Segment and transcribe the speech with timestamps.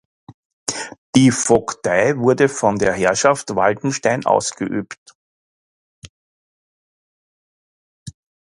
[1.15, 5.15] Die Vogtei wurde von der Herrschaft Waldenstein ausgeübt.